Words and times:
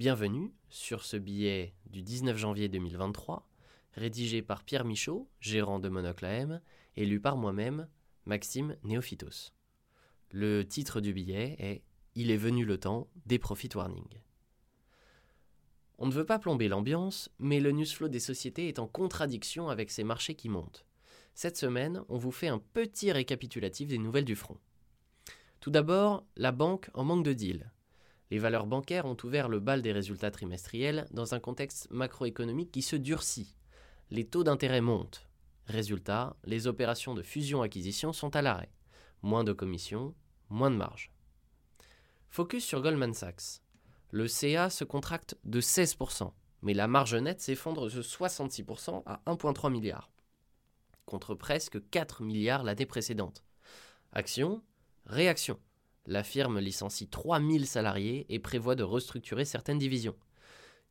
Bienvenue 0.00 0.52
sur 0.70 1.04
ce 1.04 1.16
billet 1.16 1.72
du 1.86 2.02
19 2.02 2.36
janvier 2.36 2.68
2023, 2.68 3.48
rédigé 3.92 4.42
par 4.42 4.64
Pierre 4.64 4.84
Michaud, 4.84 5.28
gérant 5.38 5.78
de 5.78 5.88
Monocle 5.88 6.24
AM, 6.24 6.60
et 6.96 7.06
lu 7.06 7.20
par 7.20 7.36
moi-même, 7.36 7.86
Maxime 8.26 8.76
Néophytos. 8.82 9.52
Le 10.32 10.66
titre 10.66 11.00
du 11.00 11.12
billet 11.12 11.54
est 11.60 11.84
Il 12.16 12.32
est 12.32 12.36
venu 12.36 12.64
le 12.64 12.76
temps 12.76 13.08
des 13.26 13.38
profit 13.38 13.68
warnings. 13.72 14.20
On 15.98 16.08
ne 16.08 16.12
veut 16.12 16.26
pas 16.26 16.40
plomber 16.40 16.66
l'ambiance, 16.66 17.30
mais 17.38 17.60
le 17.60 17.70
newsflow 17.70 18.08
des 18.08 18.18
sociétés 18.18 18.66
est 18.66 18.80
en 18.80 18.88
contradiction 18.88 19.68
avec 19.68 19.92
ces 19.92 20.02
marchés 20.02 20.34
qui 20.34 20.48
montent. 20.48 20.84
Cette 21.34 21.56
semaine, 21.56 22.02
on 22.08 22.18
vous 22.18 22.32
fait 22.32 22.48
un 22.48 22.58
petit 22.58 23.12
récapitulatif 23.12 23.86
des 23.86 23.98
nouvelles 23.98 24.24
du 24.24 24.34
front. 24.34 24.58
Tout 25.60 25.70
d'abord, 25.70 26.26
la 26.34 26.50
banque 26.50 26.90
en 26.94 27.04
manque 27.04 27.24
de 27.24 27.32
deal. 27.32 27.70
Les 28.34 28.40
valeurs 28.40 28.66
bancaires 28.66 29.06
ont 29.06 29.16
ouvert 29.22 29.48
le 29.48 29.60
bal 29.60 29.80
des 29.80 29.92
résultats 29.92 30.32
trimestriels 30.32 31.06
dans 31.12 31.34
un 31.34 31.38
contexte 31.38 31.88
macroéconomique 31.92 32.72
qui 32.72 32.82
se 32.82 32.96
durcit. 32.96 33.54
Les 34.10 34.26
taux 34.26 34.42
d'intérêt 34.42 34.80
montent. 34.80 35.28
Résultat, 35.68 36.34
les 36.42 36.66
opérations 36.66 37.14
de 37.14 37.22
fusion-acquisition 37.22 38.12
sont 38.12 38.34
à 38.34 38.42
l'arrêt. 38.42 38.72
Moins 39.22 39.44
de 39.44 39.52
commissions, 39.52 40.16
moins 40.50 40.72
de 40.72 40.74
marge. 40.74 41.12
Focus 42.28 42.64
sur 42.64 42.82
Goldman 42.82 43.14
Sachs. 43.14 43.62
Le 44.10 44.26
CA 44.26 44.68
se 44.68 44.82
contracte 44.82 45.36
de 45.44 45.60
16%, 45.60 46.32
mais 46.62 46.74
la 46.74 46.88
marge 46.88 47.14
nette 47.14 47.40
s'effondre 47.40 47.88
de 47.88 48.02
66% 48.02 49.04
à 49.06 49.22
1,3 49.26 49.70
milliard, 49.70 50.10
contre 51.06 51.36
presque 51.36 51.78
4 51.90 52.24
milliards 52.24 52.64
l'année 52.64 52.84
précédente. 52.84 53.44
Action, 54.12 54.60
réaction. 55.06 55.56
La 56.06 56.22
firme 56.22 56.58
licencie 56.58 57.08
3000 57.08 57.66
salariés 57.66 58.26
et 58.28 58.38
prévoit 58.38 58.74
de 58.74 58.82
restructurer 58.82 59.44
certaines 59.44 59.78
divisions. 59.78 60.16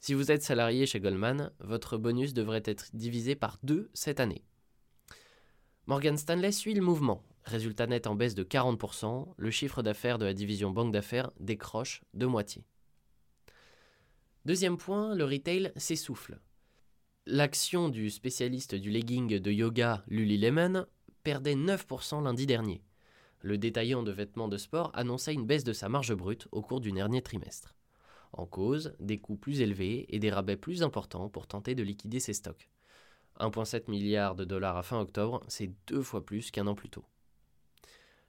Si 0.00 0.14
vous 0.14 0.32
êtes 0.32 0.42
salarié 0.42 0.86
chez 0.86 1.00
Goldman, 1.00 1.52
votre 1.60 1.98
bonus 1.98 2.34
devrait 2.34 2.62
être 2.64 2.88
divisé 2.94 3.34
par 3.36 3.58
deux 3.62 3.90
cette 3.94 4.20
année. 4.20 4.42
Morgan 5.86 6.16
Stanley 6.16 6.52
suit 6.52 6.74
le 6.74 6.82
mouvement. 6.82 7.22
Résultat 7.44 7.86
net 7.86 8.06
en 8.06 8.14
baisse 8.14 8.34
de 8.34 8.44
40%, 8.44 9.34
le 9.36 9.50
chiffre 9.50 9.82
d'affaires 9.82 10.18
de 10.18 10.24
la 10.24 10.34
division 10.34 10.70
banque 10.70 10.92
d'affaires 10.92 11.30
décroche 11.40 12.02
de 12.14 12.26
moitié. 12.26 12.64
Deuxième 14.44 14.76
point, 14.76 15.14
le 15.14 15.24
retail 15.24 15.72
s'essouffle. 15.76 16.40
L'action 17.26 17.88
du 17.88 18.10
spécialiste 18.10 18.74
du 18.74 18.90
legging 18.90 19.38
de 19.38 19.50
yoga 19.52 20.02
Lululemon 20.08 20.86
perdait 21.22 21.54
9% 21.54 22.24
lundi 22.24 22.46
dernier. 22.46 22.82
Le 23.42 23.58
détaillant 23.58 24.04
de 24.04 24.12
vêtements 24.12 24.46
de 24.46 24.56
sport 24.56 24.92
annonçait 24.94 25.34
une 25.34 25.46
baisse 25.46 25.64
de 25.64 25.72
sa 25.72 25.88
marge 25.88 26.14
brute 26.14 26.46
au 26.52 26.62
cours 26.62 26.80
du 26.80 26.92
dernier 26.92 27.22
trimestre. 27.22 27.74
En 28.32 28.46
cause, 28.46 28.94
des 29.00 29.18
coûts 29.18 29.36
plus 29.36 29.60
élevés 29.60 30.06
et 30.08 30.20
des 30.20 30.30
rabais 30.30 30.56
plus 30.56 30.84
importants 30.84 31.28
pour 31.28 31.48
tenter 31.48 31.74
de 31.74 31.82
liquider 31.82 32.20
ses 32.20 32.34
stocks. 32.34 32.70
1,7 33.40 33.90
milliard 33.90 34.36
de 34.36 34.44
dollars 34.44 34.76
à 34.76 34.84
fin 34.84 35.00
octobre, 35.00 35.42
c'est 35.48 35.72
deux 35.88 36.02
fois 36.02 36.24
plus 36.24 36.52
qu'un 36.52 36.68
an 36.68 36.76
plus 36.76 36.88
tôt. 36.88 37.04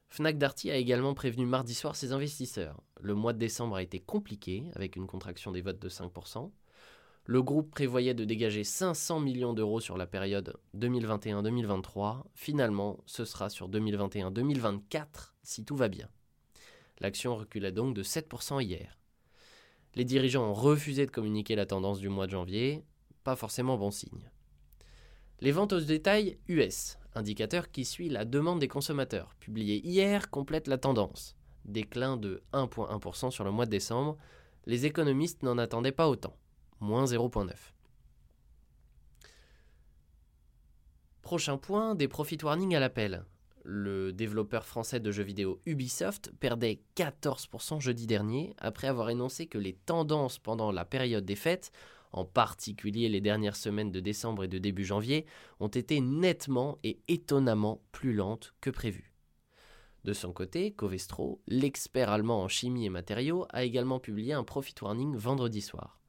Fnac 0.10 0.38
Darty 0.38 0.72
a 0.72 0.78
également 0.78 1.14
prévenu 1.14 1.46
mardi 1.46 1.76
soir 1.76 1.96
ses 1.96 2.12
investisseurs. 2.12 2.82
Le 3.00 3.14
mois 3.14 3.34
de 3.34 3.40
décembre 3.40 3.76
a 3.76 3.84
été 3.84 4.00
compliqué, 4.00 4.64
avec 4.76 4.96
une 4.96 5.08
contraction 5.08 5.52
des 5.52 5.62
votes 5.62 5.80
de 5.80 5.90
5%. 5.90 6.52
Le 7.26 7.42
groupe 7.42 7.72
prévoyait 7.72 8.14
de 8.14 8.26
dégager 8.26 8.66
500 8.66 9.22
millions 9.22 9.54
d'euros 9.54 9.80
sur 9.80 9.98
la 9.98 10.06
période 10.06 10.58
2021-2023. 10.78 12.24
Finalement, 12.34 13.00
ce 13.06 13.24
sera 13.24 13.50
sur 13.50 13.70
2021-2024 13.70 15.06
si 15.42 15.64
tout 15.64 15.78
va 15.78 15.88
bien. 15.88 16.10
L'action 17.00 17.38
reculait 17.38 17.72
donc 17.72 17.96
de 17.96 18.04
7% 18.04 18.62
hier. 18.62 19.00
Les 19.96 20.04
dirigeants 20.04 20.50
ont 20.50 20.54
refusé 20.54 21.06
de 21.06 21.12
communiquer 21.12 21.56
la 21.56 21.66
tendance 21.66 22.00
du 22.00 22.10
mois 22.10 22.26
de 22.26 22.32
janvier, 22.32 22.84
pas 23.24 23.38
forcément 23.38 23.78
bon 23.78 23.92
signe. 23.92 24.30
Les 25.40 25.52
ventes 25.52 25.74
au 25.74 25.80
détail 25.80 26.38
US, 26.50 26.98
indicateur 27.16 27.72
qui 27.72 27.86
suit 27.86 28.10
la 28.10 28.26
demande 28.26 28.60
des 28.60 28.68
consommateurs, 28.68 29.34
publié 29.40 29.86
hier, 29.88 30.30
complète 30.30 30.68
la 30.68 30.78
tendance. 30.78 31.38
Déclin 31.64 32.18
de 32.18 32.44
1,1% 32.52 33.32
sur 33.32 33.46
le 33.46 33.52
mois 33.52 33.66
de 33.66 33.72
décembre, 33.72 34.18
les 34.66 34.86
économistes 34.86 35.44
n'en 35.44 35.58
attendaient 35.58 35.92
pas 35.92 36.10
autant, 36.10 36.36
moins 36.84 37.06
0,9. 37.06 37.52
Prochain 41.24 41.58
point, 41.58 41.96
des 41.96 42.08
profit 42.08 42.38
warnings 42.44 42.76
à 42.76 42.80
l'appel. 42.80 43.26
Le 43.64 44.12
développeur 44.12 44.66
français 44.66 45.00
de 45.00 45.10
jeux 45.10 45.24
vidéo 45.24 45.60
Ubisoft 45.66 46.32
perdait 46.40 46.82
14% 46.98 47.80
jeudi 47.80 48.06
dernier 48.06 48.54
après 48.60 48.88
avoir 48.88 49.10
énoncé 49.10 49.48
que 49.48 49.58
les 49.58 49.74
tendances 49.74 50.38
pendant 50.38 50.72
la 50.72 50.84
période 50.84 51.26
des 51.26 51.38
fêtes 51.38 51.72
en 52.14 52.26
particulier 52.26 53.10
les 53.10 53.22
dernières 53.22 53.56
semaines 53.56 53.92
de 53.92 54.00
décembre 54.00 54.44
et 54.44 54.48
de 54.48 54.60
début 54.60 54.86
janvier, 54.86 55.26
ont 55.60 55.68
été 55.68 56.00
nettement 56.00 56.78
et 56.84 57.00
étonnamment 57.08 57.82
plus 57.92 58.14
lentes 58.14 58.54
que 58.62 58.70
prévu. 58.70 59.12
De 60.04 60.14
son 60.14 60.32
côté, 60.32 60.72
Covestro, 60.72 61.42
l'expert 61.48 62.10
allemand 62.10 62.44
en 62.44 62.48
chimie 62.48 62.86
et 62.86 62.90
matériaux, 62.90 63.48
a 63.50 63.64
également 63.64 64.00
publié 64.00 64.34
un 64.34 64.44
profit 64.44 64.76
warning 64.82 65.16
vendredi 65.16 65.62
soir. 65.62 66.00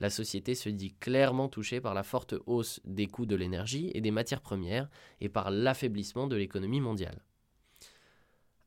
La 0.00 0.08
société 0.10 0.54
se 0.54 0.70
dit 0.70 0.94
clairement 0.94 1.48
touchée 1.48 1.80
par 1.80 1.92
la 1.92 2.02
forte 2.02 2.34
hausse 2.46 2.80
des 2.84 3.06
coûts 3.06 3.26
de 3.26 3.36
l'énergie 3.36 3.90
et 3.94 4.00
des 4.00 4.10
matières 4.10 4.40
premières 4.40 4.88
et 5.20 5.28
par 5.28 5.50
l'affaiblissement 5.50 6.26
de 6.26 6.36
l'économie 6.36 6.80
mondiale. 6.80 7.22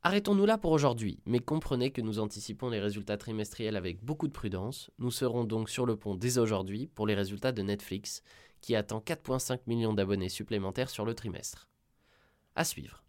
Arrêtons-nous 0.04 0.46
là 0.46 0.58
pour 0.58 0.72
aujourd'hui, 0.72 1.22
mais 1.26 1.40
comprenez 1.40 1.92
que 1.92 2.02
nous 2.02 2.20
anticipons 2.20 2.70
les 2.70 2.80
résultats 2.80 3.18
trimestriels 3.18 3.78
avec 3.78 4.04
beaucoup 4.04 4.28
de 4.28 4.34
prudence. 4.34 4.92
Nous 5.00 5.12
serons 5.12 5.46
donc 5.46 5.70
sur 5.70 5.86
le 5.86 5.96
pont 5.96 6.14
dès 6.14 6.38
aujourd'hui 6.38 6.88
pour 6.88 7.08
les 7.08 7.16
résultats 7.16 7.54
de 7.54 7.62
Netflix, 7.62 8.22
qui 8.60 8.76
attend 8.76 9.00
4,5 9.00 9.62
millions 9.66 9.94
d'abonnés 9.94 10.30
supplémentaires 10.30 10.90
sur 10.90 11.06
le 11.06 11.16
trimestre. 11.16 11.70
À 12.56 12.66
suivre. 12.66 13.02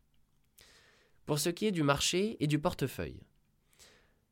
Pour 1.26 1.40
ce 1.40 1.48
qui 1.48 1.66
est 1.66 1.72
du 1.72 1.82
marché 1.82 2.36
et 2.38 2.46
du 2.46 2.60
portefeuille. 2.60 3.20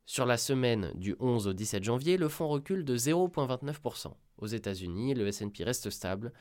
Sur 0.05 0.27
la 0.27 0.37
semaine 0.37 0.93
du 0.95 1.15
11 1.21 1.47
au 1.47 1.53
17 1.53 1.85
janvier, 1.85 2.17
le 2.17 2.29
fonds 2.29 2.49
recule 2.49 2.85
de 2.85 2.97
0,29%. 2.97 4.13
Aux 4.39 4.47
États-Unis, 4.47 5.15
le 5.15 5.31
SP 5.31 5.63
reste 5.63 5.91
stable 5.91 6.33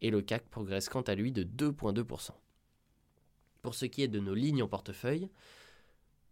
et 0.00 0.10
le 0.10 0.22
CAC 0.22 0.48
progresse 0.48 0.88
quant 0.88 1.02
à 1.02 1.14
lui 1.14 1.30
de 1.30 1.44
2,2%. 1.44 2.30
Pour 3.62 3.74
ce 3.74 3.84
qui 3.84 4.02
est 4.02 4.08
de 4.08 4.20
nos 4.20 4.34
lignes 4.34 4.62
en 4.62 4.68
portefeuille, 4.68 5.28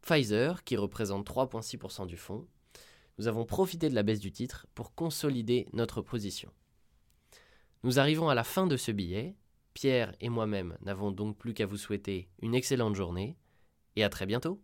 Pfizer, 0.01 0.65
qui 0.65 0.77
représente 0.77 1.29
3,6% 1.29 2.07
du 2.07 2.17
fonds, 2.17 2.47
nous 3.19 3.29
avons 3.29 3.45
profité 3.45 3.91
de 3.91 3.95
la 3.95 4.03
baisse 4.03 4.21
du 4.21 4.33
titre 4.33 4.67
pour 4.75 4.95
consolider 4.95 5.69
notre 5.75 6.01
position. 6.01 6.51
Nous 7.83 7.99
arrivons 7.99 8.29
à 8.29 8.35
la 8.35 8.45
fin 8.45 8.67
de 8.67 8.77
ce 8.77 8.93
billet. 8.93 9.37
Pierre 9.75 10.15
et 10.21 10.29
moi-même 10.29 10.79
n'avons 10.81 11.13
donc 11.13 11.37
plus 11.37 11.53
qu'à 11.53 11.67
vous 11.67 11.77
souhaiter 11.77 12.29
une 12.41 12.55
excellente 12.55 12.97
journée 12.97 13.37
et 13.97 14.05
à 14.05 14.09
très 14.09 14.27
bientôt. 14.27 14.61